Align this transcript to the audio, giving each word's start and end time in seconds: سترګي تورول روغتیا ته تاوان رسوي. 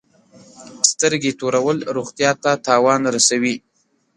سترګي 0.91 1.31
تورول 1.39 1.77
روغتیا 1.97 2.31
ته 2.43 2.51
تاوان 2.67 3.01
رسوي. 3.15 3.55